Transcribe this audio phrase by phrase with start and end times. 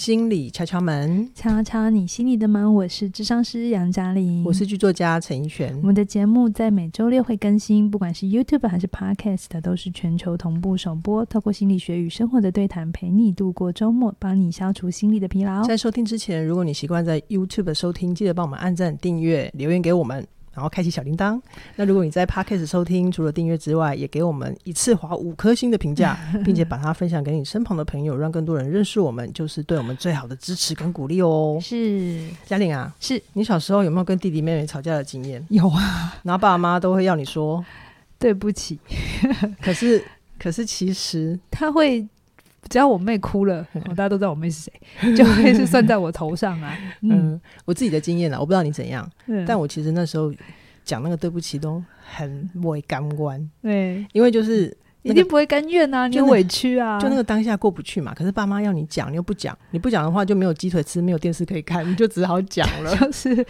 [0.00, 2.74] 心理敲敲门，敲敲你心里的门。
[2.74, 5.76] 我是智商师杨嘉玲，我是剧作家陈奕璇。
[5.82, 11.22] 我们的节目在每周六会更新，不管是 YouTube 还是 Podcast，都是全球同步首播。
[11.26, 15.62] 透过心理学与生活的对谈，陪你度过周末，帮你消除心理的疲劳。
[15.64, 20.26] 在收听之前，如果你习惯在 YouTube 收听，记得帮我们按赞、订阅、留言给我们。
[20.52, 21.40] 然后开启小铃铛。
[21.76, 31.58] 那如果你在 Podcast 收听，除了订阅之外，也给我们一次划五颗星的评价， 并且把它分享给你身旁的朋友，让更多人认识我们，就是对我们最好的支持跟鼓励哦。
[31.62, 35.44] 是嘉玲啊，是你小时候有没有跟弟弟妹妹吵架的经验？
[35.50, 37.64] 有啊，然后爸爸妈妈都会要你说
[38.18, 38.78] 对不起，
[39.62, 40.04] 可是
[40.38, 42.06] 可是其实他会。
[42.70, 44.72] 只要我妹哭了， 大家都知道我妹是谁，
[45.14, 46.74] 就会是算在我头上啊。
[47.02, 50.32] 嗯，嗯，我自己的经验啊，我不知道你怎样，嗯、但我其实那时候
[50.84, 51.82] 讲那个对不起都
[52.14, 54.74] 很委甘关，对，因为就是。
[55.02, 56.06] 一定不会甘愿啊！
[56.06, 58.12] 你有委屈啊就，就那个当下过不去嘛。
[58.14, 62.94] 可是爸妈要你讲，你又不讲，你不讲的话就没有鸡腿吃，没有电视可以看， 你就只好讲了。
[62.96, 63.46] 就是，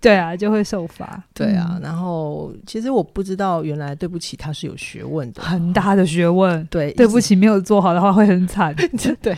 [0.00, 1.22] 对啊，就会受罚。
[1.32, 6.64] 对啊，然后其实我不知道，原来对不起他是有学问的，很大的学问。
[6.66, 8.74] 对，对不起没有做好的话会很惨。
[9.22, 9.36] 对，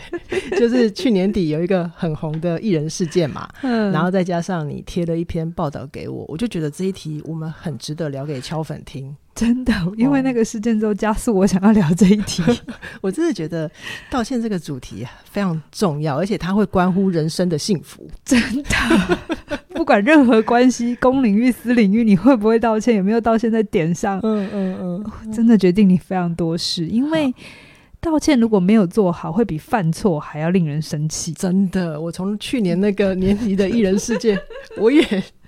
[0.57, 9.15] 就是去年底有一个很红的艺人事件嘛，嗯，然后再加上你贴了一篇报道给我，我就觉得这一题我们很值得聊给敲粉听。
[9.35, 12.43] 真的，因为那个事件之后加速我想要聊这一题。
[12.43, 12.55] 哦、
[13.01, 13.69] 我真的觉得
[14.09, 18.07] 道歉这个主题非常重要，而且它会关乎人生的幸福。
[18.23, 19.19] 真的，
[19.73, 24.19] 不管任何关系，公领域、私领域，你会不会道歉，有没有道歉在点上？
[24.21, 26.85] 嗯嗯嗯，真的决定你非常多事。
[26.85, 27.33] 因为
[27.99, 31.33] 道歉如果没有做好，会比犯错还要令人生气。
[31.33, 34.39] 真的，我从去年那个年底的艺人事件，
[34.77, 35.03] 我也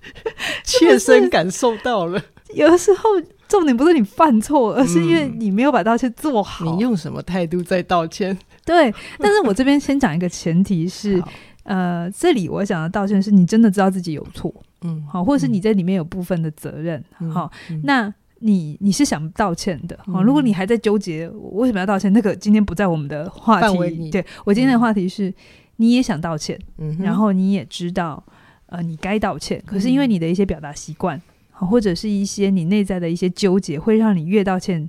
[0.66, 2.19] 切身感受到了。
[2.56, 3.09] 有的时候。
[3.47, 6.65] 重点不是你犯错，而是因为你没有把道歉做好。
[6.65, 8.38] 嗯、你用什么态度在道歉？
[8.65, 11.21] 对，但是我这边先讲一个前提是，
[11.63, 24.09] 呃，这里我讲的道歉是你真的知道自己有错，嗯，好，或者是你在里面有部分的责任，好、嗯，那你你是想道歉的，好、嗯，如果你还在纠结我为什么要道歉，那个今天不在我们的话题。
[24.09, 25.31] 对，我今天的话题是，
[25.75, 28.23] 你也想道歉，嗯，然后你也知道，
[28.66, 31.22] 呃，你该道歉，可是因为你的一些表达习惯。
[31.57, 34.88] 或者是一些你内在的一些纠结，会让你越道歉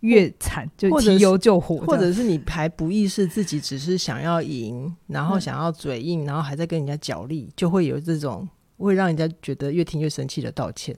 [0.00, 8.48] 越惨，就提油救火，或者是你还不意识自己只是想要赢，然后想要嘴硬，然后还在跟人家角力，就会有这种
[8.78, 10.96] 会让人家觉得越听越生气的道歉。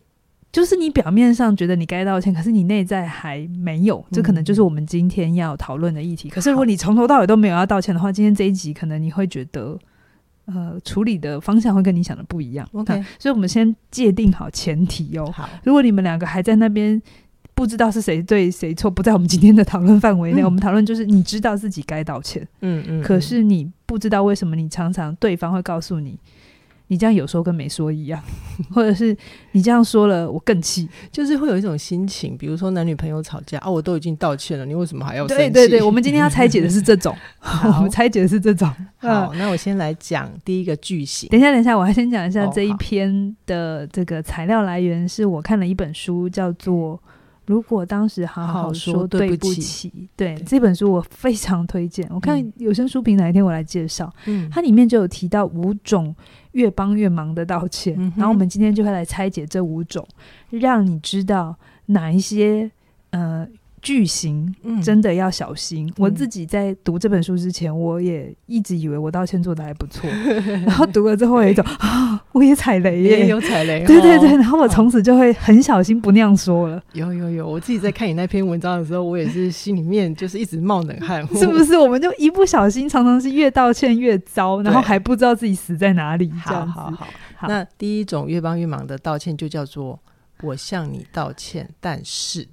[0.50, 6.30] 就是你表面上觉得你该道歉，可是你内在还没有，这可能就是我们今天要讨论的议题。
[6.30, 9.78] 可是如果你从头到尾都没有要道歉的话，今天这一集可能你会觉得。
[10.46, 12.68] 呃，处理的方向会跟你想的不一样。
[12.72, 15.30] OK，所以我们先界定好前提哦。
[15.32, 17.00] 好，如果你们两个还在那边
[17.54, 20.42] 不知道是谁对谁错，不在我们今天的讨论范围内。
[20.42, 26.18] 嗯、我们讨论就是你知道自己该道歉，嗯嗯，可是你不知道为什么你常常对方会告诉你。
[26.88, 28.22] 你这样有说跟没说一样，
[28.70, 29.16] 或者是
[29.52, 32.36] 你这样说了，我更气，就是会有一种心情。
[32.36, 35.50] 比如说男女朋友吵架啊，我都已经道歉了，你为什么还要生气？
[35.50, 37.16] 对对对，我们今天要拆解的是这种，
[37.64, 38.68] 我们拆解的是这种。
[38.98, 41.28] 好，那我先来讲第一个句型。
[41.30, 47.00] 等一下，等一下，我还先讲一下这一篇的这个材料来源，是我看了一本书，叫做。
[47.46, 52.08] 如果当时好好说对不起，对这本书我非常推荐。
[52.10, 56.16] 我看有声书评哪一天我来介绍，嗯，它里面就有提到五种
[56.54, 60.04] 越帮越忙的道歉，嗯，然后我们今天就会来拆解这五种，
[60.50, 61.54] 让你知道
[61.86, 62.68] 哪一些
[63.10, 63.46] 呃。
[63.84, 64.52] 句型
[64.82, 65.86] 真的要小心。
[65.86, 65.92] 嗯。
[65.98, 70.10] 我自己在读这本书之前，我也一直以为我道歉做的还不错，
[70.66, 73.84] 然后读了之后有一种啊，我也踩雷耶， 也有踩雷。
[73.84, 76.82] 对对对，然后我从此就会很小心，不那样说了。
[76.94, 81.22] 有有有，我自己在看你那篇文章的时候，我也是心里面就是一直冒冷汗。
[81.36, 81.76] 是不是？
[81.76, 86.30] 我们就一不小心，常常是越道歉越糟，然后还不知道自己死在哪里。
[86.42, 87.06] 好好好，
[87.36, 87.48] 好。
[87.48, 90.00] 那第一种越帮越忙的道歉，就叫做
[90.42, 92.48] 我向你道歉，但是。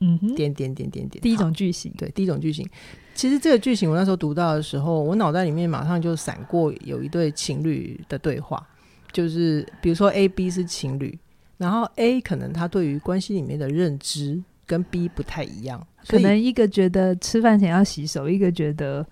[0.00, 2.68] 嗯哼，点点点点点，第一种句型，对，第一种句型。
[3.14, 8.64] 其实这个句型，我那时候读到的时候，我脑袋里面马上就闪过有一对情侣的对话，
[9.10, 11.18] 就是比如说 A、B 是情侣，
[11.56, 19.04] 然后 A 可能他对于关系里面的认知跟 B 不太一样，可能一个觉得吃饭前要洗手，一个觉得，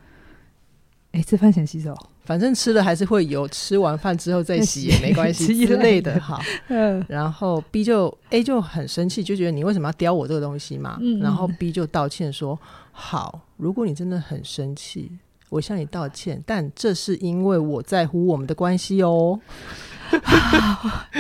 [1.11, 1.93] 哎，吃饭前洗手。
[2.27, 6.39] 反正吃了还是会有，吃完饭之后再洗也没关系 之类的哈。
[6.69, 10.99] 嗯，然后 B 就 A 就很生气，就觉得你为什么要叼我这个东西嘛？
[11.01, 12.59] 嗯，然后 B 就道歉说
[12.91, 15.13] ：“好，如果你真的很生气，
[15.49, 19.39] 我向你道歉，但这是因为我在乎我们的关系哦。”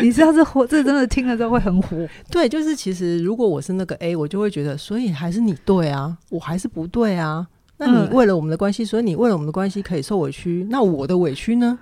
[0.02, 2.08] 你知道这火，这真的听了之后会很火。
[2.30, 7.46] 对，就是其实如果我是那个 A，我就会觉得，所以还是你对啊，我还是不对啊。
[7.78, 11.78] 那你为了我们的关系，所以你为了我们的关系可以受委屈，那我的委屈呢？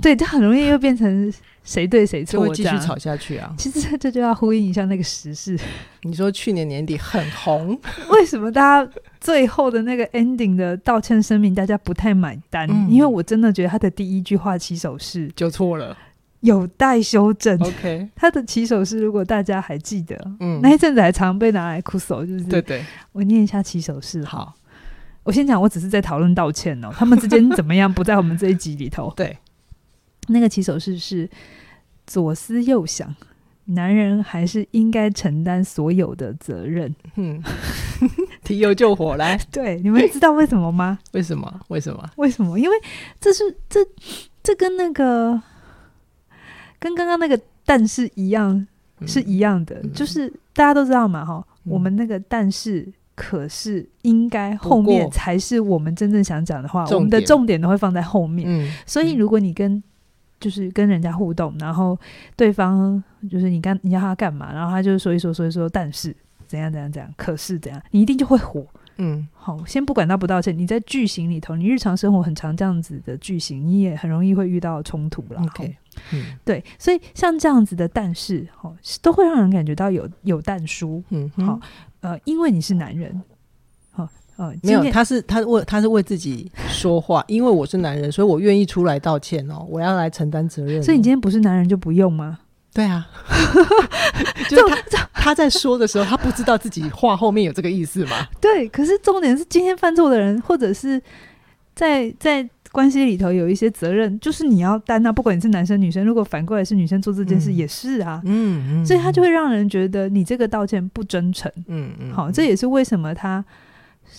[0.00, 1.32] 对，这很容易又变成
[1.64, 3.52] 谁对谁错，会继续吵下去啊。
[3.58, 5.58] 其实这就要呼应一下那个时事。
[6.02, 7.76] 你说去年年底很红，
[8.10, 12.68] 为什么大家最后的那个 ending 的道歉声明大家不太买单？
[12.70, 15.96] 嗯、因为我真的觉得他的第一句话起手式就错了，
[16.42, 17.60] 有待修正。
[17.60, 22.84] OK，他的起手式如果大家还记得，嗯，那一阵子还常被拿来哭手，就是对对。
[23.10, 24.54] 我念一下起手式，好，
[25.28, 29.36] 我先讲，我只是在讨论道歉哦， 他们之间怎么样不在我们这一集里头，对。
[30.28, 31.28] 那个起手式是
[32.06, 33.14] 左思右想，
[33.66, 36.94] 男人还是应该承担所有的责任。
[37.16, 37.42] 嗯，
[38.42, 40.98] 提油救火来， 对，你们知道为什么吗？
[41.12, 41.60] 为什么？
[41.68, 42.10] 为什么？
[42.16, 42.58] 为什么？
[42.58, 42.76] 因为
[43.20, 43.80] 这是这
[44.42, 45.38] 这跟那个
[46.78, 48.66] 跟刚刚那个但是一样，
[49.06, 52.90] 是一样的，嗯、就是大家都知道嘛，哈、嗯，我们那个但是。
[53.18, 56.84] 可是，应该后面才是我们真正想讲的话。
[56.92, 58.48] 我们的重点都会放在后面。
[58.48, 59.82] 嗯，所以如果你跟
[60.38, 61.98] 就是跟人家互动，然后
[62.36, 66.14] 对方就是你干你要他干嘛，然后他就说一说说一说，但是
[66.46, 68.64] 怎样怎样怎样，可是怎样，你一定就会火。
[69.00, 75.40] 嗯，好，先不管道不道歉，你在剧情里头，你日常生活很常这样子的剧情，你也很容易会遇到冲突了。
[75.42, 75.76] OK，
[76.12, 81.02] 嗯，对，所以像这样子的但是，哈，都会让人感觉到有有但书。
[81.10, 81.60] 嗯，好。
[82.00, 83.22] 呃，因为你是男人，
[83.96, 90.82] 哦，呃，没有，他是他为他是为自己说话， 因为我是男人，所以我愿意出来道歉哦，我要来承担责任哦。
[90.82, 92.38] 所以你今天不是男人就不用吗？
[92.72, 93.08] 对啊，
[94.48, 98.28] 就是他他在说的时候，他不知道自己话后面有这个意思吗？
[98.40, 101.02] 对，可是重点是今天犯错的人，或者是
[101.74, 102.48] 在在。
[102.70, 105.10] 关系里头有一些责任，就是你要担啊。
[105.10, 108.20] 不管你是男生女生，如果反过来是女生做这件事，也是啊。
[108.24, 111.50] 嗯嗯，所以他就会让人觉得你这个道歉不真诚。
[111.66, 113.42] 嗯嗯，好，这也是为什么他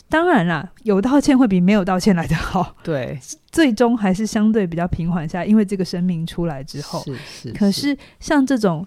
[0.07, 2.75] 当然啦，有道歉会比没有道歉来得好。
[2.83, 3.19] 对，
[3.51, 7.51] 最终还是相对比较平缓下，因为这个声明出来之后，是是。
[7.51, 8.85] 可是像这种，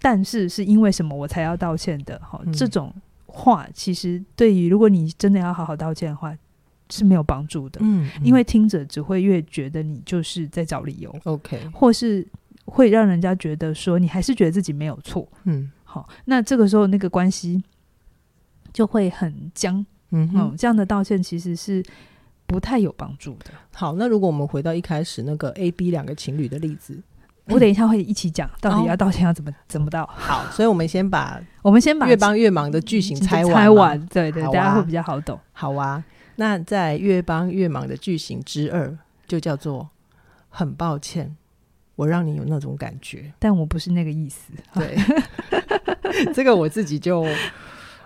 [0.00, 2.20] 但是是因为什么我才要道歉的？
[2.24, 2.92] 好，这种
[3.26, 6.34] 话其实对于如果你真的要好好道歉的话。
[6.92, 12.26] 是没有帮助的，嗯，嗯，因为听者只会越觉得你就是在找理由，OK，或是
[12.66, 17.62] 会让人家觉得说你还是觉得自己没有错，嗯，好，那这个时候那个关系
[18.72, 21.82] 就会很僵，嗯，嗯，这样的道歉其实是
[22.46, 23.46] 不太有帮助的。
[23.74, 27.02] 好，那如果我们回到一开始那个 A、B 两个情侣的例子，
[27.46, 30.08] 我等一下会一起讲到底要道歉要怎么怎么道。
[30.12, 35.38] 好，所以我们先把我们先把越帮越忙的剧情拆完，拆完，对对，大家会比较好懂。
[35.52, 36.04] 好啊。
[36.36, 38.96] 那在越帮越忙的句型之二，
[39.26, 39.88] 就叫做
[40.48, 41.36] 很抱歉，
[41.96, 44.52] 我让你有那种感觉，但我不是那个意思。
[44.74, 44.96] 对，
[46.32, 47.26] 这个我自己就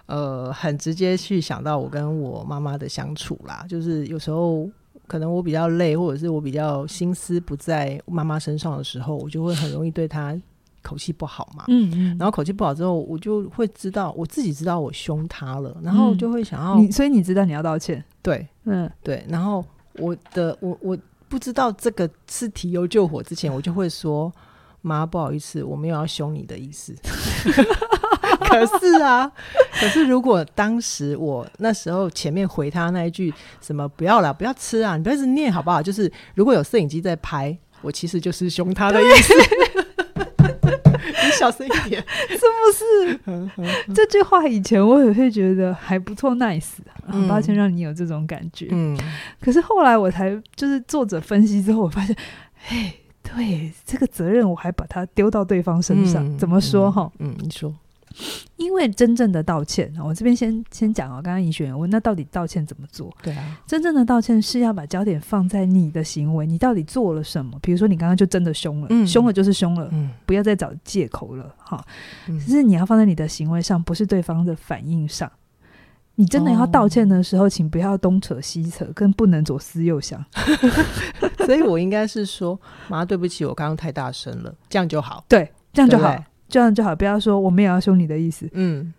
[0.06, 4.68] 呃很直接去想到我跟我妈妈的相处啦，就是有时候
[5.06, 10.36] 可能我比较累，或者是我比较心思不在妈妈身上的时候，我就会很容易对她。
[10.86, 20.96] 口气不好嘛，嗯嗯，然后口气不好之后，我就会知道我自己知道我凶他了，然后就会想要你，所以你知道你要道歉，对，嗯对，然后我的我我
[21.28, 24.32] 不知道这个是提油救火之前，我就会说
[24.82, 26.94] 妈不好意思，我没有要凶你的意思。
[28.48, 29.30] 可是啊，
[29.80, 35.82] 可是如果当时我那时候前面回他那一句什么不要了，不要吃啊，你不要一直念好不好？
[35.82, 39.32] 就是如果有摄影机在拍，我其实就是凶他的意思。
[41.48, 43.30] 你小声一点， 是不
[43.86, 43.94] 是？
[43.94, 46.66] 这句话以前我也会觉得还不错，nice。
[47.08, 48.66] 很抱歉让你有这种感觉。
[48.72, 48.96] 嗯，
[49.40, 52.16] 可是后来我才就是作者分析之后，我发现，
[52.68, 56.26] 哎，对，这个责任我还把它丢到对方身上。
[56.26, 56.90] 嗯、怎么说？
[56.90, 57.72] 哈、嗯，嗯，你说。
[58.56, 61.20] 因为真正的道歉，我这边先先讲啊。
[61.22, 63.14] 刚刚怡璇问，那到底道歉怎么做？
[63.22, 67.58] 对啊，真正的道歉是要把焦点放在你的行为，你到底做了什么？
[67.60, 71.84] 比如说你刚刚就真的凶了，嗯、凶了就是凶了，嗯、不要再找借口了哈。
[72.26, 75.30] 其实你要放在你的行为上，不是对方的反应上。
[76.18, 80.24] 你真的要道歉的时候，哦、请不要东扯西扯，更不能左思右想。
[81.44, 82.58] 所以我应该是说，
[82.88, 85.22] 妈，对不起，我刚刚太大声了，这样就好。
[85.28, 86.16] 对，这样就好。
[86.48, 88.48] 这样就好，不要说我们也要凶你的意思。
[88.52, 88.92] 嗯，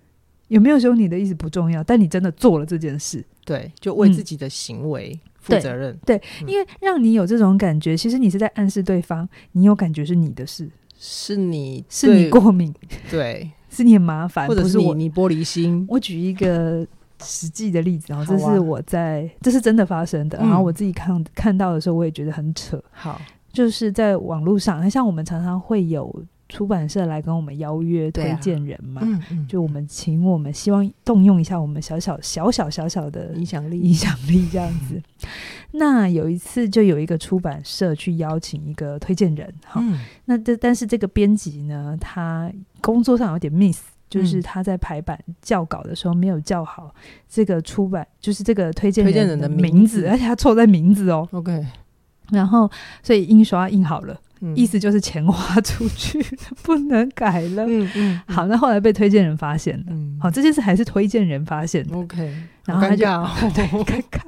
[0.49, 5.93] 有没有凶你的意思不重要，但你真的做了这件事，对，就为自己的行为负责任。
[5.93, 12.73] 嗯、对，因为让你有这种感觉，其实你是在暗示对方，你有感觉是你的事，是你是你过敏，
[13.09, 15.85] 对，是你很麻烦，或者是我你玻璃心。
[15.89, 16.85] 我举一个
[17.23, 22.81] 实际的例子，然后这是我在，啊、这是真的发生的，然后我自己看看到的时候，我也觉得很扯。
[22.91, 23.19] 好，
[23.51, 26.23] 就是在网络上，像我们常常会有。
[26.49, 34.95] 出版社来跟我们邀约推荐人嘛，嗯嗯、就我们请我们希望动用一下我们小小小小小小的影响力，影响力这样子。
[34.95, 35.29] 嗯、
[35.71, 42.51] 那有一次就有一个出版社去邀请一个推荐人，哈、嗯，那这但是这个编辑呢，他
[42.81, 46.95] 工作上有点 miss，就是他在排版校稿的时候没有校好
[47.27, 51.27] 这个出版，就是这个推荐人的名字，而且他错在名字哦。
[51.31, 51.65] OK，
[52.31, 52.71] 然后
[53.03, 54.17] 所以印刷印好了。
[54.55, 56.23] 意思就是钱花出去
[56.63, 57.65] 不能改了。
[57.67, 58.21] 嗯嗯。
[58.27, 59.85] 好，那后来被推荐人发现了。
[59.89, 60.17] 嗯。
[60.21, 61.97] 好，这件事还是推荐人发现的。
[61.97, 62.33] OK。
[62.65, 63.05] 然后他就
[63.83, 64.19] 尴尬，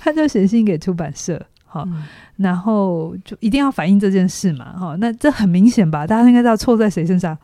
[0.00, 1.40] 他就写信给出版社。
[1.64, 1.88] 好，
[2.36, 4.76] 然后就一定要反映这件事嘛。
[4.76, 6.06] 哈，那这很明显吧？
[6.06, 7.36] 大家应该知道错在谁身上？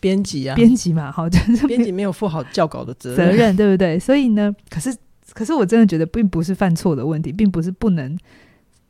[0.00, 1.10] 编辑啊，编辑嘛。
[1.10, 3.98] 好，就是编辑没有负好校稿的责责任，对不对？
[3.98, 4.92] 所以呢，可是
[5.32, 8.18] 可是我真的觉得并不是犯错的问题，并不是不能，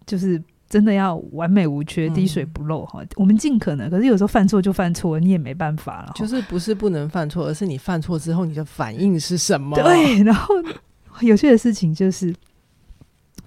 [0.07, 0.43] 就是。
[0.73, 3.91] 真的要完美无缺、滴水不漏哈，嗯、我们尽可能。
[3.91, 6.13] 可是有时候犯错就犯错，你也没办法了。
[6.15, 9.77] 就是不是不能犯错，而是你犯错之后你的反应是什么？
[9.77, 10.55] 对，然后
[11.21, 12.35] 有趣的事情就是，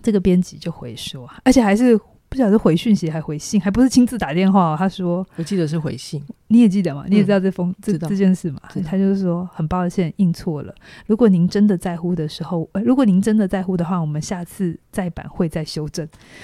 [0.03, 1.99] 这个编辑就回说，而且还是
[2.35, 4.75] 不晓得是回讯息还回信，还不是亲自打电话。
[4.77, 7.05] 他说：“我记得是回信，你也记得吗？
[7.07, 8.59] 你也知道这封、嗯、这这件事嘛？
[8.85, 10.75] 他就是说很抱歉印错了。
[11.07, 16.05] 如果您真的在乎的时候，呃，如果您真的在乎的话，我们下次再版会再修正。”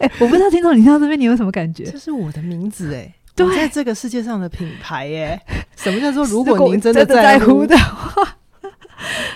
[0.00, 1.84] 哎、欸，我不知道听众你听到这边你有什么感觉？
[1.84, 5.40] 这是我的名字哎，对，在这个世界上的品牌哎。
[5.78, 8.36] 什么叫做如果您真的在乎的话？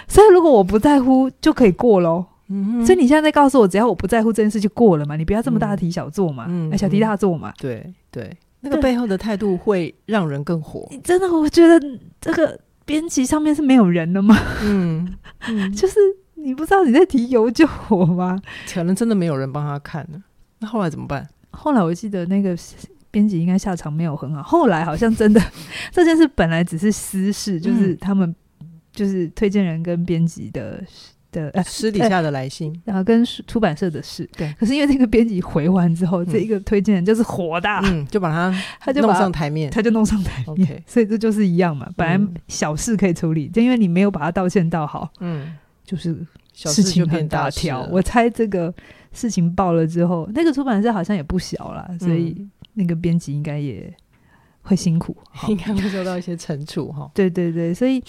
[0.09, 2.27] 所以如果我不在乎就可以过喽。
[2.55, 5.17] 嗯，所以你现在在告诉我，只要我不在乎这件事就过了嘛？
[5.17, 7.53] 你不要这么大题小做嘛，嗯，小题大做嘛。
[7.59, 10.89] 对对，那个背后的态度会让人更火。
[11.03, 11.81] 真的，我觉得
[12.21, 14.37] 这个编辑上面是没有人的吗？
[14.63, 15.15] 嗯，
[15.49, 15.99] 嗯 就是。
[16.37, 18.39] 你不知道你在提油就火吗？
[18.71, 20.23] 可能真的没有人帮他看呢。
[20.59, 21.27] 那后来怎么办？
[21.53, 22.55] 后来我记得那个
[23.11, 24.43] 编辑应该下场没有很好。
[24.43, 25.41] 后来好像真的
[25.91, 28.35] 这件事本来只是私事，就是他们
[28.93, 30.85] 就是推荐人跟编辑的
[31.35, 34.29] 的、 呃、私底下的来信，呃、然后跟出版社的事。
[34.37, 34.55] 对。
[34.59, 40.83] 可是因为这个编辑回完之后，嗯、这一个推荐人就是火大，嗯，就把他 他就弄上台面，他就弄上台面。
[40.87, 41.91] 所以这就是一样嘛。
[41.97, 45.57] 本来小事可以处理，就因为你没有把他道歉道好，嗯。
[45.85, 46.17] 就是
[46.55, 48.73] 事情变大条，我猜这个
[49.13, 52.35] 事情爆了之后，那个出版社好像也不小了，嗯、所以
[52.73, 53.95] 那个编辑应该也
[54.63, 55.15] 会辛苦，
[55.47, 57.11] 应该会受到一些惩处哈。
[57.13, 58.03] 对对对，所以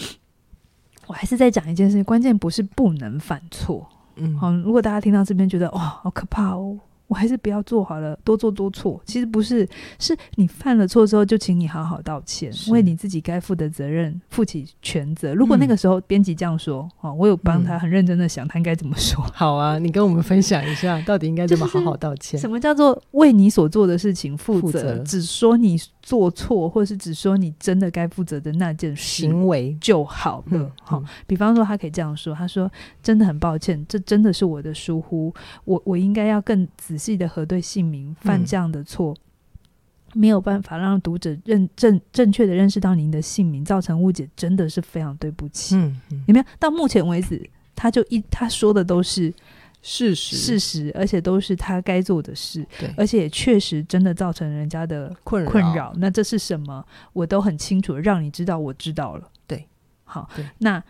[1.07, 6.77] 我还是在讲一件事情，关键不是不能犯错，嗯，好，如果大家听到这边觉得哇，好可怕哦。
[7.07, 8.99] 我还是不要做好了，多做多错。
[9.05, 9.67] 其实不是，
[9.99, 15.33] 是你犯了错之后，就请你好好道歉，为你自己该负的责任负起全责。
[15.35, 19.23] 如果那个时候编辑这样说，哦、嗯，我有帮他很认真的想，他应该怎么说？
[19.33, 22.39] 好啊，你跟我们分享一下，到底应该怎么好好道歉？
[22.39, 24.61] 什么叫做为你所做的事情负责？
[24.61, 30.71] 负责只说你做错，或是只说你真的该负责的那件事行为就好了。
[30.81, 32.71] 好、比方说他可以这样说：“他说
[33.03, 35.31] 真的很抱歉，这真的是我的疏忽，
[35.65, 39.13] 我我应该要更仔。”仔细的核对姓名，犯这样的错，
[40.13, 45.75] 嗯、没有办法让读者认正正确的认识到您的姓名，造成误解，真的是非常对不起。
[45.75, 46.45] 嗯嗯、有没有？
[46.57, 49.33] 到目前为止，他就一他说的都是
[49.81, 55.51] 事实，事实，而且都是他该做的事，对，而且也确实真的造成人家的困扰。
[55.51, 55.93] 困扰。
[55.97, 56.85] 那这是什么？
[57.11, 59.29] 我都很清楚，让你知道，我知道了。
[59.45, 59.67] 对，
[60.05, 60.81] 好，对那、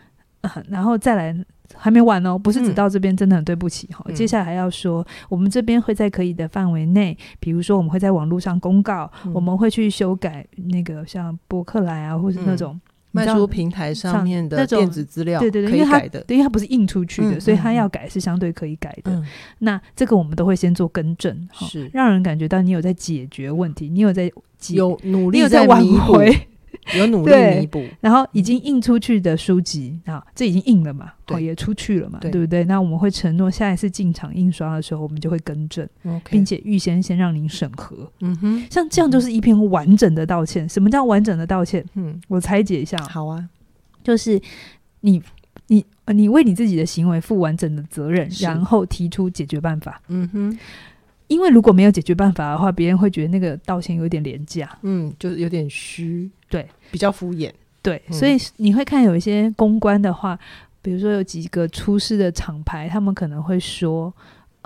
[0.42, 1.36] 呃、然后再来。
[1.76, 4.04] 还没完哦，不是只到这边，真的很对不起哈。
[4.08, 12.80] 嗯、接下来还要说，我们这边会在可以的范围内，比如说我们会在网络上公告，嗯、我们会去修改那个像博客来啊，或是那种
[13.12, 19.12] 卖书平台上面的电子资料，对对对，可以改的，因为它不是印出去的，嗯、所以它要改是相对可以改的。
[19.14, 19.26] 嗯、
[19.60, 21.90] 那这个我们都会先做更正，是。
[21.94, 24.32] 让人感觉到你有在解决问题，你有在
[24.70, 26.36] 有努力，有在挽回。
[26.98, 32.64] 有努力弥补，然后已经印出去的书籍啊，这已经印了嘛，对，也出去了嘛，对不对？
[32.66, 35.88] 那我们会承诺下一次进场印刷的时候，我们就会更正，
[36.30, 38.10] 并且预先先让您审核。
[38.22, 40.68] 嗯哼，像这样就是一篇完整的道歉。
[40.68, 41.86] 什么叫完整的道歉？
[41.96, 42.98] 嗯，我拆解一下。
[43.10, 43.48] 好啊，
[44.04, 44.42] 就是
[45.02, 45.22] 你
[45.68, 50.02] 你你为你自己的行为负完整的责任，然后提出解决办法。
[50.08, 50.60] 嗯哼。
[51.28, 60.38] 因为如果没有解决办法的话，别人会觉得那个道歉有点廉价，嗯，就是有点虚，对，比较敷衍，对，嗯、所以你会看有一些公关的话，
[60.82, 64.14] 比如说有几个出事的厂牌，他们可能会说。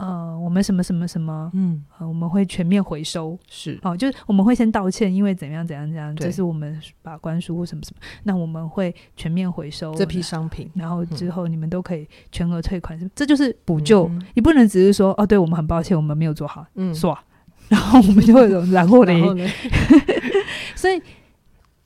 [0.01, 3.77] 呃，我们什么什么什么，嗯、呃，我们会全面回收，是。
[3.81, 17.13] 哦，就是我们会先道歉，因为怎样怎样怎样，这是我们把关书或什么什么，那我们会全面回收这批商品，然后之后你们都可以全额退款，嗯、这就是补救，嗯、你不能只是说哦，对我们很抱歉，我们没有做好，嗯，算，
[17.67, 19.13] 然后我们就会有然后 呢，
[20.77, 21.01] 所以，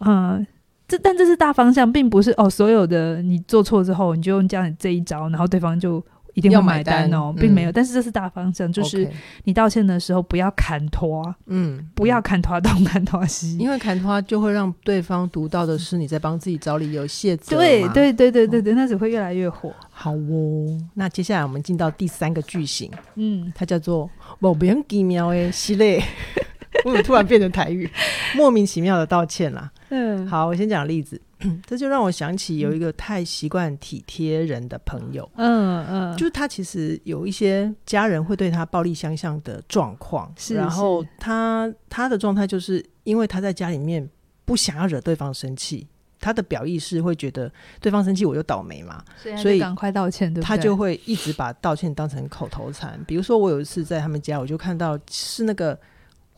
[0.05, 0.45] 呃，
[0.87, 6.03] 这但这是大方向，并不是哦，所有的你做错之后，你就用这样这一招，然后对方就。
[6.35, 9.07] 一定要买单哦，并没有，但是这是大方向，就是
[9.43, 19.71] 你道歉的时候不要砍拖，嗯，不要砍拖东砍拖西，因为砍拖就会让对方读到的是你在帮自己找理由卸责，对对对对对对，那只会越来越火。
[19.91, 26.03] 好哦，那接下来我们进到第三个句型，嗯，它叫做莫名其妙的系列，
[26.83, 27.87] 我怎么突然变成台语？
[28.35, 29.71] 莫名其妙的道歉啦。
[29.93, 31.21] 嗯，好，我先讲例子。
[31.67, 44.09] 这就让我想起有一个太习惯体贴人的朋友，嗯嗯，就是他其实有一些家人会对他暴力相向的状况，是，然后他他的状态就是因为他在家里面
[44.45, 45.85] 不想要惹对方生气，
[46.17, 49.03] 他的表意是会觉得对方生气我就倒霉嘛，
[49.37, 50.47] 所以赶快道歉，对不对？
[50.47, 52.97] 他就会一直把道歉当成口头禅。
[53.05, 55.77] 比如说我有一次在他们家，我就看到是那个。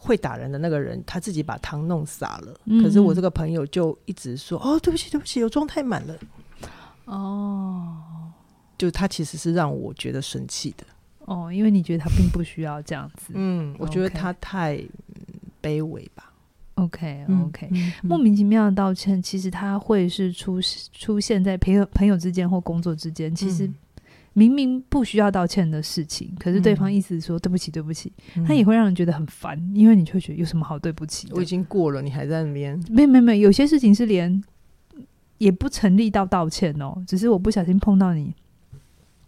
[0.05, 2.53] 会打人的那个人，他自己把汤弄洒了。
[2.65, 6.15] 嗯、可是我这个朋友就一直说：“哦，对不起，对不起，我装太满了。”
[7.05, 7.97] 哦，
[8.77, 10.85] 就他其实是让我觉得生气的。
[11.25, 13.33] 哦，因为你觉得他并不需要这样子。
[13.33, 14.77] 嗯，我觉得他太
[15.62, 16.31] 卑微吧。
[16.75, 17.69] OK，OK，
[18.03, 20.59] 莫名其妙的道歉，其实他会是出
[20.93, 23.67] 出现在朋友朋友之间或工作之间，其实。
[24.37, 31.27] 明明不需要道歉的事情，可是对方意思说对不起，对不起，嗯、他也会让人觉得很烦，因为你会觉得有什么好对不起？
[31.31, 32.77] 我已经过了，你还在那边？
[32.89, 34.43] 没有没有没有，有些事情是连
[35.37, 38.33] 也不成立到道歉哦，只是我不小心碰到你，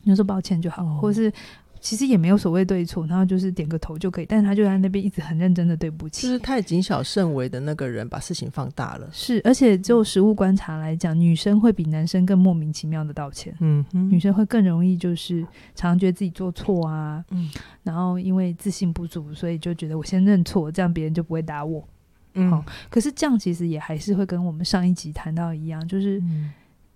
[0.04, 1.32] 你就说抱歉就好，哦、或是。
[1.80, 4.26] 其实也没有所谓对错，然后就是点个头就可以。
[4.26, 9.10] 但是他就在那边一直很认真的对不起，就是太谨小慎微的那个人把事情放大了。
[9.12, 13.56] 是，而且就实物观察来讲，女生会比男生更莫名其妙的道歉。
[13.60, 15.42] 嗯哼，女生会更容易就是
[15.76, 17.50] 常常觉得自己做错啊，嗯，
[17.84, 21.88] 然后因为自信不足，所以就觉得我先认错，这样别人就不会打我。
[22.34, 26.22] 嗯，哦，可是这样其实也还是会跟我们上一集谈到一样，就是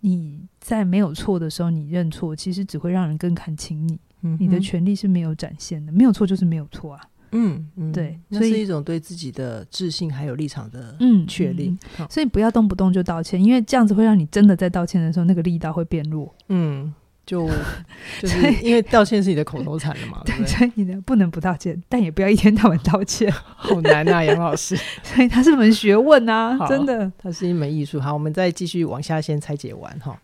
[0.02, 4.00] 你在没有错的时候你认错，其实只会让人更看轻你。
[4.40, 7.02] 你的权利是没有展现的，没有错就是没有错啊。
[7.34, 11.74] 嗯嗯，对，那是一种对自己的自信还有立场的嗯确立。
[12.10, 16.36] 所以不要动不动就道歉，因为这样子会让你真的在道歉的时候那个力道会变弱。
[16.50, 16.94] 嗯，
[17.26, 17.48] 就
[18.20, 20.48] 就是因为道歉是你的口头禅了嘛， 对不对？
[20.48, 24.76] 所以你的不能不道歉，但也不要一天到晚道歉，好难啊，杨老师。
[25.02, 27.98] 所以它是门学问啊，真的，它是一门艺术。
[27.98, 30.20] 好，我们再继续往下先拆解完哈。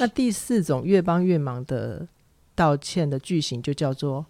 [0.00, 2.08] 那第四种越帮越忙的。
[2.56, 4.26] 道歉的句型就叫做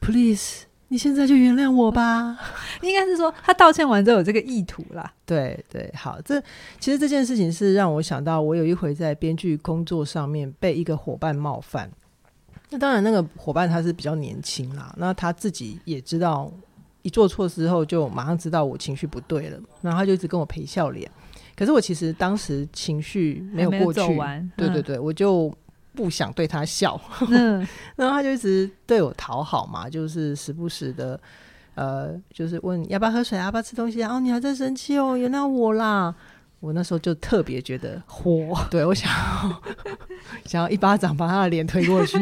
[0.00, 2.38] “Please”，你现在就原谅我吧。
[2.80, 5.12] 应该是说他道歉完之后有这个意图啦。
[5.26, 6.40] 对对，好，这
[6.78, 11.90] 其实这件事情是让我想到，我有一回在编剧工作上面被一个伙伴冒犯。
[12.70, 16.52] 那当然，那个伙伴他是比较年轻啦，那他自己也知道
[17.02, 21.10] 一做错之后就马上知道我情绪不对了，然后他就一直跟我赔笑脸。
[21.56, 25.52] 可是我其实当时情绪没有过去，完对对对，嗯、我就。
[25.96, 31.18] 不想对他笑，嗯， 然后他就一直对我讨好嘛，就是时不时的，
[31.74, 34.14] 呃，就是问要不要喝水啊，要不要吃东西啊？
[34.14, 36.14] 哦，你还在生气哦，原谅我啦。
[36.58, 39.62] 我那时候就特别觉得火， 对，我想要
[40.46, 42.18] 想要一巴掌把他的脸推过去。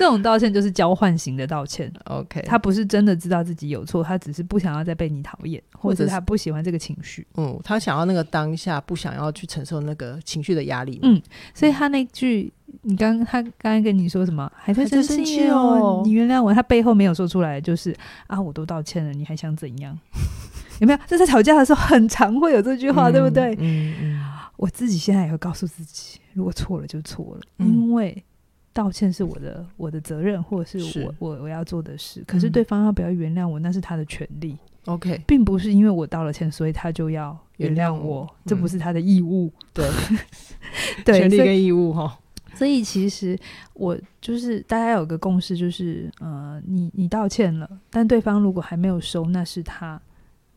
[0.00, 7.26] 这种道歉就是交换型的道歉，OK，他不是真的知道自己有错，他只是不想要再被你讨厌，或者他不喜欢这个情绪。
[7.36, 10.98] 嗯，他想要那个当下不想要去承受那个情绪的压力。
[11.02, 11.20] 嗯，
[11.52, 14.50] 所以他那句你刚他刚刚跟你说什么？
[14.56, 16.00] 还在生气哦？
[16.02, 16.54] 你原谅我？
[16.54, 17.94] 他背后没有说出来，就是
[18.26, 19.98] 啊，我都道歉了，你还想怎样？
[20.80, 20.98] 有没有？
[21.06, 23.54] 就在吵架的时候，很常会有这句话，嗯、对不对？
[23.60, 24.20] 嗯嗯。
[24.56, 28.24] 我自己现在也会告诉自己，如果错了就错了，嗯、因为
[28.72, 32.22] 道歉是我的我的责任，或者是我是我我要做的事。
[32.26, 34.56] 可是对方要不要原谅我，那是他的权利。
[34.86, 39.52] OK，并不是因为我道了歉，所以他就要原谅我，嗯、这不是他的义务。
[39.74, 39.86] 对，
[41.04, 42.18] 对，权利跟义务哈。
[42.54, 43.38] 所以其实
[43.74, 50.00] 我就是大家有个共识，就是呃，你你道歉了，但对方如果还没有收，那是他。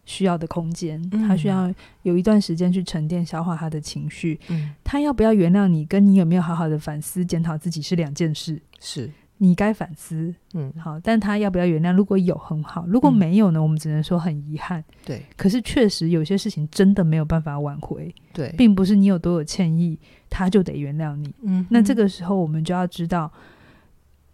[0.06, 4.39] 需要的空间，他需要有一段时间去沉淀、消化他的情绪。
[4.50, 8.62] 嗯，他要不要原谅你，跟你有没有好好的反思、检讨自己是两件事。
[8.80, 11.92] 是你该反思，嗯，好，但他要不要原谅？
[11.92, 13.60] 如果有很好，如果没有呢？
[13.60, 14.82] 嗯，我们只能说很遗憾。
[15.04, 18.13] 对，可是确实有些事情真的没有办法挽回。
[18.32, 21.34] 对，并不是你有多有歉意，他就得原谅你。
[21.42, 23.30] 嗯，那这个时候我们就要知道，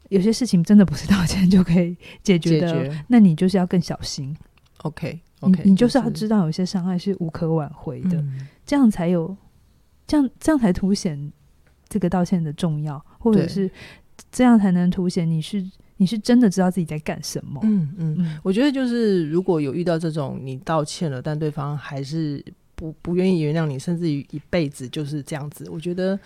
[0.09, 2.95] 有些事情真的不是道歉就可以解决的。
[3.07, 4.35] 那你就是要更小心。
[4.83, 5.19] OK。
[5.41, 9.33] Okay, 你你就是要知道有些伤害是无可挽回的，嗯、这样才有，
[10.05, 11.31] 这样这样才凸显
[11.87, 13.71] 这个道歉的重要，或者是
[14.29, 17.61] 这样才能凸显你是你是真的知道自己在干什么。
[17.63, 22.43] 嗯嗯，嗯，我觉得就是如果有遇到这种你道歉了，但对方还是
[22.75, 26.19] 不不愿意原谅你，甚至于一辈子就是这样子，我觉得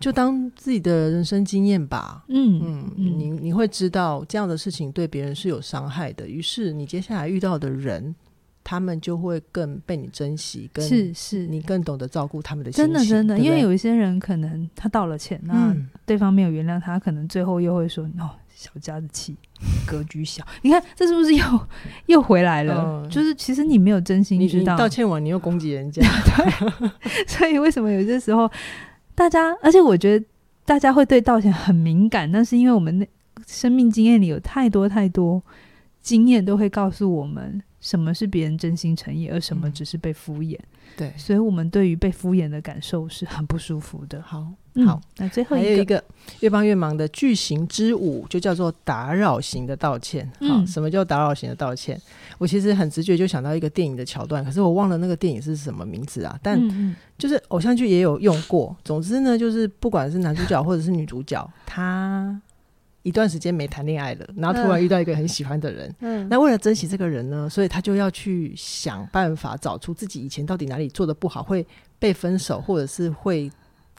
[0.00, 2.24] 就当自己的人生经验吧。
[2.28, 8.14] 嗯嗯，你你会知道这样的事情对别人是有伤害的，于是你接下来遇到的人。
[8.68, 12.92] 他们就会更被你珍惜，跟是是，你更懂得照顾他们的心情。
[12.92, 15.72] 真的真的，对对，因为有一些人可能他道了歉，那
[16.04, 19.36] 对方没有原谅他，可能最后又会说：“哦，小家子气，
[19.86, 21.44] 格局小。”你看这是不是又
[22.06, 23.04] 又回来了？
[23.04, 26.90] 嗯、就是其实你没有真心知道，你你道歉完你又攻击人家， 对。
[27.28, 28.50] 所以为什么有些时候
[29.14, 30.26] 大家，而且我觉得
[30.64, 33.06] 大家会对道歉很敏感，那是因为我们那
[33.46, 35.40] 生命经验里有太多太多
[36.02, 37.62] 经验都会告诉我们。
[37.80, 40.56] 什么是别人真心诚意，而什么只是被敷衍？
[40.58, 44.20] 嗯、对，所以我们对于被敷衍的感受是很不舒服的。
[44.22, 46.04] 好，嗯、好，那最后一个，还有一个
[46.40, 50.26] 越帮越忙的巨型之舞，就叫做打扰型的道歉。
[50.40, 52.00] 好，嗯、什么叫打扰型的道歉？
[52.38, 56.38] 我其实很直觉就想到一个电影的桥段，可是我忘了那个电影是什么名字啊？
[56.42, 56.58] 但
[57.18, 58.74] 就是偶像剧也有用过。
[58.84, 62.40] 总之呢，就是不管是男主角或者是女主角，他。
[63.06, 71.64] 一段时间没谈恋爱了，然后突然遇到一个很喜欢的人，嗯，那为了珍惜这个人呢，所以他就要去想办法找出自己以前到底哪里做的不好，会
[72.00, 73.48] 被分手，或者是会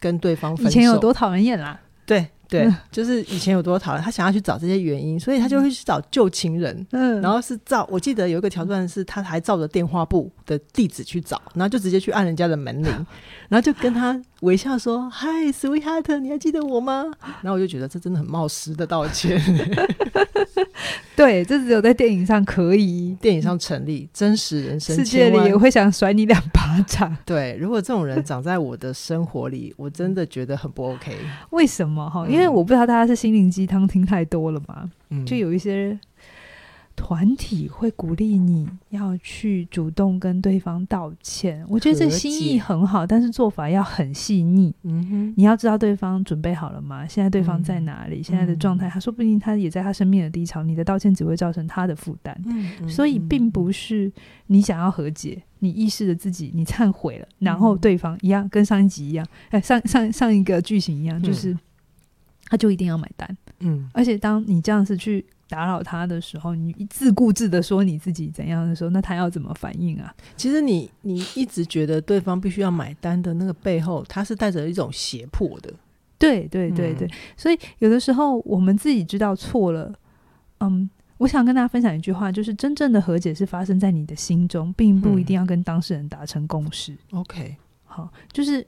[0.02, 0.70] 跟对方分手。
[0.70, 1.80] 以前有多讨人厌啦？
[2.06, 2.28] 对。
[2.50, 6.86] 对，嗯、 就是以前有多讨厌，他想要去找这些原因，所以他就会去找旧情人。
[6.92, 12.92] 嗯，然后是照，我记得有一个桥段是，他还照着电话簿的地址去找，然后就直接去按人家的门铃，
[13.50, 17.06] 然后就跟他微笑说：“Hi, sweetheart，你还记得我吗？”
[17.42, 19.42] 然后我就觉得这真的很冒失的道歉。
[21.16, 27.16] 对，这只有在电影上可以，电影上成立，真实人生世界里也会想甩你两巴掌。
[27.26, 31.18] 对，如果这种人长在我的生活里，我真的觉得很不 OK。
[31.50, 32.28] 为什么哈？
[32.28, 34.92] 因为我不知道大家是心灵鸡汤听太多了吗？
[35.10, 35.98] 嗯，就有一些
[36.98, 41.64] 团体会鼓励你要去主动跟对方道歉。
[41.70, 44.74] 我觉得这心意很好，但是做法要很细腻。
[44.84, 47.08] 嗯哼，你要知道对方准备好了吗？
[47.08, 48.22] 现在对方在哪里？
[48.24, 50.64] 现在的状态，他说不定他也在他生命的低潮。
[50.64, 52.36] 你的道歉只会造成他的负担。
[52.48, 54.12] 嗯，所以并不是
[54.48, 61.56] 你想要和解，你意识着自己你忏悔了，然后对方一样跟上一集一样，哎，上上上一个剧情一样，就是。
[62.50, 70.14] 他就一定要买单，嗯，而且当你这样子去打扰他的时候，你自顾自的说你自己怎样的时候，那他要怎么反应啊？
[70.36, 75.74] 其实你你一直觉得对方必须要买单的那个背后，他是带着一种胁迫的。
[76.18, 79.94] 对对对对，嗯、所以有的时候我们自己知道错了，
[80.60, 86.94] 嗯，我想跟大家分享一句话，就是真正的和解是发生在你的心中，并不一定要跟当事人达成共识。
[87.12, 88.66] 嗯、OK，好，就是。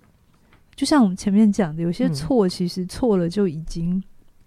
[0.80, 4.02] 就像我们前面讲的，有些错其实错了就已经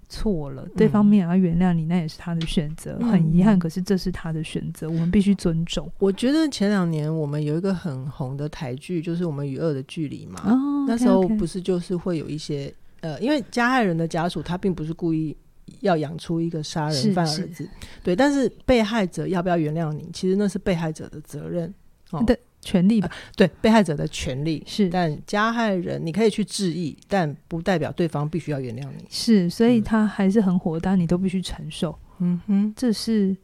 [0.08, 5.92] 错了，嗯、对方没有要原谅你，那也是他的选择，嗯、很遗憾，可是这是他的选择，我们必须尊重。
[5.98, 15.36] 我觉得前两年我们有一个很红的台剧，就是《我们与恶的距离》嘛，哦、那时候不是就是会有一些呃，因为加害人的家属他并不是故意
[15.80, 17.68] 要养出一个杀人犯儿子，
[18.02, 21.74] 对，但是被害者要不要原谅你，其实那是被害者的责任。
[22.12, 22.38] 哦、对。
[22.62, 29.04] 权利吧，呃，对被害者的权利是，但加害人你可以去质疑，但不代表对方必须要原谅你。
[29.10, 31.98] 是，所以他还是很火大，你都必须承受。
[32.20, 33.36] 嗯哼，这是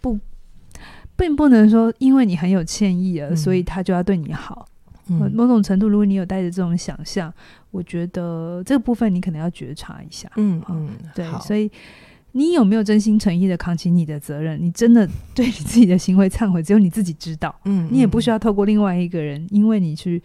[0.00, 0.16] 不，
[1.16, 4.66] 并不能说因为你很有歉意了，嗯、所以他就要对你好。
[5.08, 7.34] 嗯、某种程度，如果你有带着这种想象，
[7.72, 10.30] 我觉得这个部分你可能要觉察一下。
[10.36, 11.70] 嗯嗯，对，所以。
[12.32, 14.58] 你有没有真心诚意的扛起你的责任？
[14.60, 17.54] 你真的对你自己的行为忏悔，只有你自己知道。
[17.66, 20.22] 嗯，你也不需要透过另外一个人，因为你去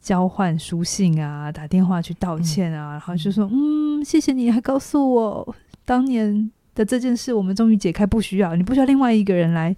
[0.00, 9.76] 交换书信啊、打电话去道歉啊，嗯、然后就说嗯，谢谢你还告诉我当年的这件事，我们终于解开，不需要，你不需要另外一个人来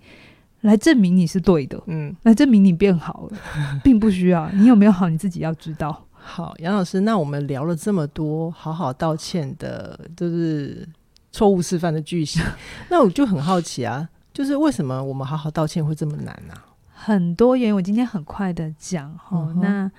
[0.61, 3.38] 来证明你是对的，嗯，来证明你变好了，
[3.83, 4.49] 并不需要。
[4.53, 6.05] 你有没有好，你自己要知道。
[6.12, 10.88] 好，杨老师，那我们聊了这么多，好好道歉的，就是。
[11.38, 12.42] 错误示范的句型，
[12.90, 16.53] 那我就很好奇啊，就是为什么我们好好道歉会这么难呢？
[16.53, 16.74] 啊？
[16.92, 19.46] 很多原因，我今天很快的讲哈。
[19.55, 19.92] 嗯、那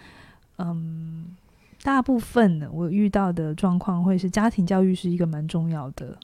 [0.58, 1.38] 嗯，
[1.82, 6.17] 大部分的我遇到的状况会是家庭教育是一个蛮重要的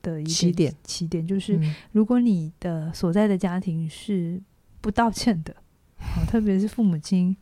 [0.00, 0.74] 的一个起点。
[0.82, 1.60] 起点就是，
[1.92, 4.40] 如果你的所在的家庭是
[4.80, 5.54] 不道歉的，
[5.98, 7.36] 嗯、 特别是父母亲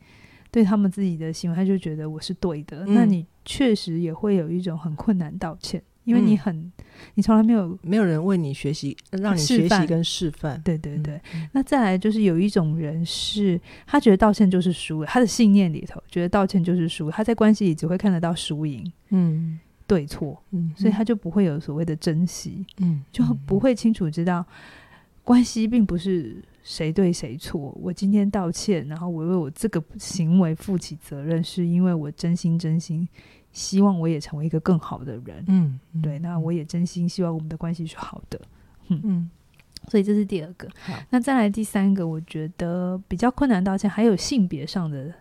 [0.51, 5.81] 对他们自己的行为，他就觉得我是对的，嗯、那你确实也会有一种很困难道歉。
[6.05, 6.71] 因为你很，嗯、
[7.15, 10.61] 你从来没有没有人为你学习，让你学习跟示范。
[10.63, 11.19] 对对对。
[11.33, 18.89] 嗯、那再来就是有一种人是，他觉得道歉就是输了，他的信念里头觉得道歉就是输，他在关系里只会看得到输赢。
[19.09, 24.45] 嗯，对错，嗯，所以他就不会有所谓的珍惜，嗯，就不会清楚知道
[25.23, 27.75] 关系并不是谁对谁错。
[27.81, 33.07] 我今天道歉，然后我为我这个行为负起责任，是因为我真心真心
[33.55, 38.39] 希望我也成为一个更好的人，嗯，对，那我也真心希望我们的关系是好的，
[38.89, 39.29] 嗯嗯，
[39.87, 40.67] 所以这是第二个。
[40.83, 45.11] 好，那再来第三个，我觉得比较困难道歉，还有性别上的。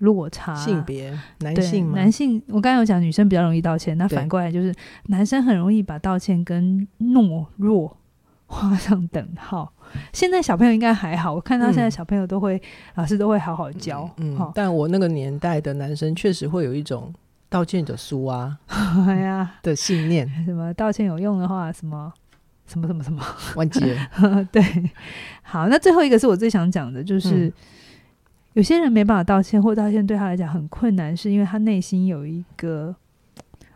[0.00, 4.70] 落差，性别，男性男性，我刚才有讲女生比较容易道歉，那反过来就是
[5.04, 7.96] 男生很容易把道歉跟懦弱
[8.44, 9.72] 画上等号。
[10.12, 12.62] 现在小朋友应该还好，我看到现在小朋友都会、嗯、
[12.96, 14.06] 老师都会好好教。
[14.18, 17.10] 嗯，嗯，但我那个年代的男生确实会有一种
[17.48, 22.12] 道歉的输啊，哎呀的信念，什么道歉有用的话，什么
[22.66, 23.22] 什么什么什么，
[23.56, 24.44] 忘记了。
[24.52, 24.62] 对，
[25.42, 27.46] 好，那最后一个是我最想讲的，就是。
[27.46, 27.52] 嗯
[28.56, 32.96] 有些人没办法道歉，或道歉对他来讲很困难，是因为他内心有一个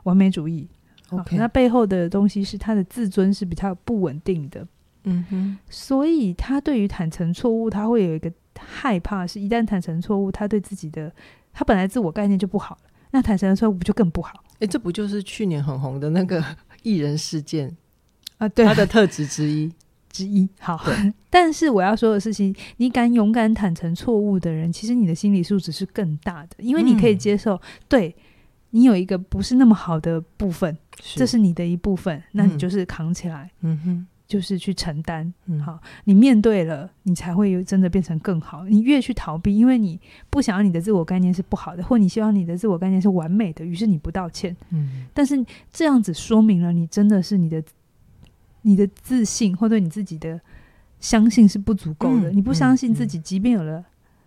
[0.05, 0.67] 完美主义。
[1.11, 4.67] OK，那背后的东西是他的自尊是比较不稳定的。
[5.05, 11.13] 嗯哼，所以他对于坦诚错误，他会有一个害怕，是一旦坦诚错误，他对自己的
[11.53, 14.43] 他本来自我概念就不好了，那坦诚的错误不就更不好？
[14.61, 16.45] 诶，这不就是去年很红的那个
[16.83, 17.77] 艺人事件
[18.39, 18.49] 啊？
[18.49, 19.73] 对，他的特质之一。
[20.11, 20.77] 之一，好，
[21.31, 28.17] 但是我要说的事情，你敢勇敢坦诚错误的人，其实你的心理素质是更大的，因为你可以接受，嗯、对
[28.71, 38.65] 你有一个不是那么好的部分，是这是你的一部分，那你就是扛起来，嗯哼，就是去承担，嗯，好，你面对了，你才会有真的变成更好。
[38.67, 39.99] 你越去逃避，因为你
[40.31, 47.61] 不想要你的自我概念是不好的，或你希望你的自我概念是完美的，于是你不道歉，嗯，但是这样子说明了你真的是你的。
[48.63, 50.39] 你的自信或对你自己的
[50.99, 53.83] 相信是不足够的，嗯、你不相信自己，即便有了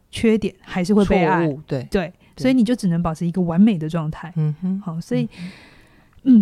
[0.10, 1.48] 缺点，嗯、还是会被爱。
[1.68, 4.34] 对对，所以你就只能保持一个完美的状态。
[4.36, 5.52] 嗯哼，好，所以嗯，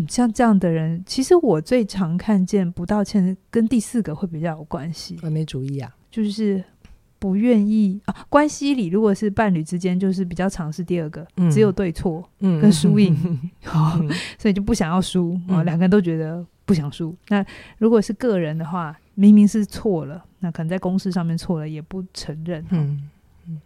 [0.08, 5.18] 像这样的人，其实我最常看见不道歉，跟第四个会比较有关系。
[5.24, 6.64] 完美主义啊，就是
[7.20, 8.26] 不愿意啊。
[8.30, 13.16] 关系里如果是伴侣之间，就是比较常是第二个，嗯、只有对错，嗯，跟输赢，
[13.64, 14.00] 好，
[14.38, 16.46] 所以就不想要输啊，两个人都觉得。
[16.64, 17.14] 不想输。
[17.28, 17.46] 那
[17.80, 22.64] 如果是个人的话，明明是错了，那可能在公事上面错了，也不承认。
[22.70, 23.10] 嗯
[23.50, 23.60] 嗯，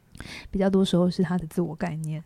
[0.50, 2.24] 比较多时候是他的自我概念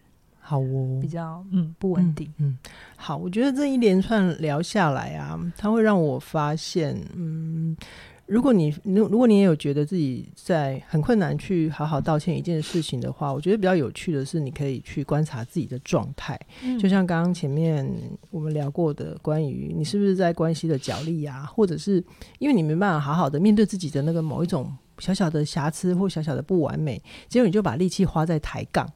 [0.50, 2.48] 好哦，比较嗯不稳定嗯。
[2.48, 2.58] 嗯，
[2.96, 7.78] 好，我觉得这一连串聊下来啊，它会让我发现，嗯。
[8.26, 16.40] 如果你如如果你也有觉得自己在很困难去好好道歉一件事情的话，我觉得比较有趣的是，你可以去观察自己的状态。
[16.64, 17.92] 嗯，就像刚刚前面
[18.30, 22.04] 我们聊过的，关于你是不是在关系的角力啊，或者是
[22.38, 28.88] 因为你没办法好好的面对自己的那个某一种小小的瑕疵或小小的不完美，结果你就把力气花在抬杠。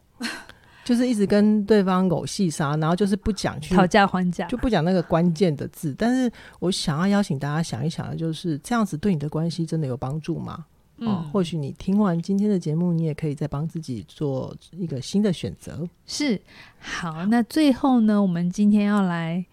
[0.84, 5.96] 就是一直跟对方狗戏杀，然后就是不讲去讨价还价，就不讲那个关键的字。
[5.98, 10.66] 但是我想要邀请大家想一想的就是这样子对你的关系真的有帮助吗？
[10.98, 15.88] 嗯，哦、或许你听完今天的节目，你也可以再帮自己做一个新的选择。
[16.06, 16.40] 是，
[16.80, 19.44] 好，那最后呢，我们今天要来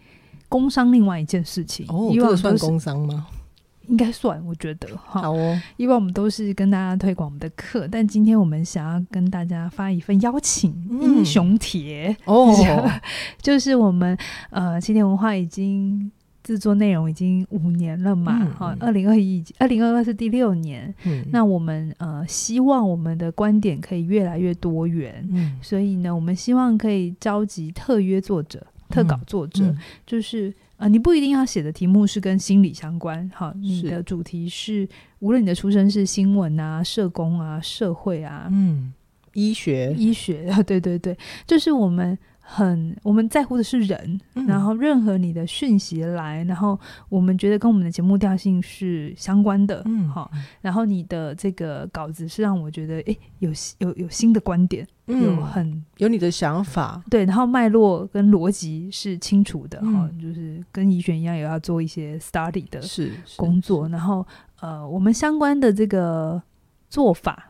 [0.49, 1.87] 工商另外一件事情。
[1.89, 3.27] 哦，这个算工商吗？
[3.91, 5.21] 应该算，我觉得哈。
[5.21, 10.73] 好哦，以往我们都是跟大家推广我们的课，但今天我们想要跟大家发一份邀请
[11.03, 12.17] 英雄帖。
[12.25, 12.55] 哦，
[13.43, 14.17] 就是我们
[14.51, 16.11] 呃青田文化已经
[16.45, 30.55] 制作内容已经五年了嘛，哈、嗯，二零二一、二零二二是第六年，嗯，那我们呃希望我们的观点可以越来越多元，嗯，所以呢，我们希望可以召集特约作者、特稿作者，嗯嗯、就是。
[30.81, 34.89] 啊、呃，你不一定要写的题目是跟心理相关，好，你的主题是，
[35.19, 38.93] 无论你的出身是新闻啊、社工啊、社会啊，嗯，
[39.35, 41.17] 医学、医学啊， 对对对，
[41.47, 42.19] 就是我们。
[42.53, 46.77] 很，我们在乎的是人，嗯、然后任何你的讯息来，然后
[47.09, 50.29] 我们觉得跟我们的节目调性是相关的，嗯，好，
[50.61, 64.27] 然后你的这个稿子是让我觉得，诶，有有有新的观点，嗯、有很有你的想法，对，然后脉络跟逻辑是清楚的，哈、嗯，就是跟怡璇一样，也要做一些 study 的是工作，然后
[64.61, 66.43] 呃，我们相关的这个
[66.89, 67.50] 做法。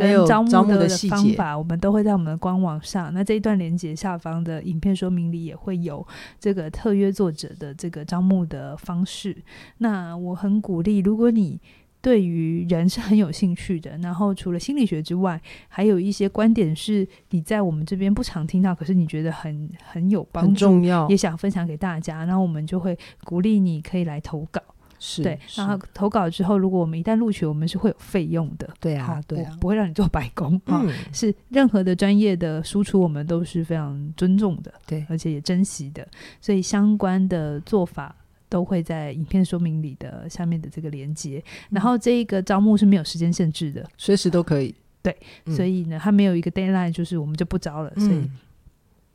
[0.00, 3.12] 跟招募的方法，我们都会在我们的官网上。
[3.12, 6.04] 那这一段连接下方的影片说明里也会有
[6.38, 9.36] 这个特约作者的这个招募的方式。
[9.78, 11.60] 那我很鼓励，如果你
[12.02, 24.62] 对于人是很有兴趣的，然后除了心理学之外，还有一些观点是你在我们这边不常听到，可是你觉得很很有帮助，很重要，也想分享给大家，然后我们就会鼓励你可以来投稿。
[25.00, 25.36] 是对。
[25.56, 28.68] 然后投稿之后，如果我们一旦录取，我们是会有费用的。
[28.78, 30.86] 对啊，对啊，不会让你做白工啊。
[31.12, 36.06] 是任何的专业的输出，我们都是非常尊重的，对，而且也珍惜的。
[36.40, 38.14] 所以相关的做法
[38.48, 41.42] 都会在影片说明里的下面的这个连接。
[41.70, 44.74] 然后这一个招募是没有时间限制的，随时都可以。
[45.02, 47.90] 对，所以呢，它没有一个 deadline，就是我们就不招了。
[47.96, 48.30] 所以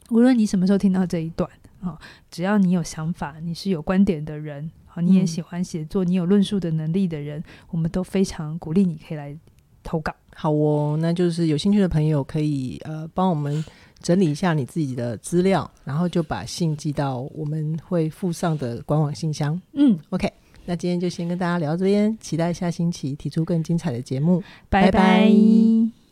[0.10, 1.48] 无论你什么时候听到这一段。
[1.82, 1.96] 哦，
[2.32, 9.38] 只要你有想法，你是有观点的人，好，你也喜欢写作，嗯、你有论述的能力的人，我们都非常鼓励你可以来
[9.84, 10.16] 投稿。
[10.34, 13.64] 好哦，那就是有兴趣的朋友可以呃帮我们
[14.02, 19.62] 整理一下你自己的资料，然后就把信寄到我们会附上的官网信箱。
[19.74, 20.32] 嗯，OK，
[20.66, 24.42] 那今天就先跟大家聊到这边，期待下星期提出更精彩的节目。
[24.70, 24.92] 拜拜。
[24.92, 26.05] 拜拜。